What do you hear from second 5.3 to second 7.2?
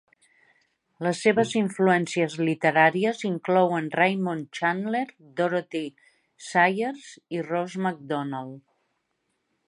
Dorothy L. Sayers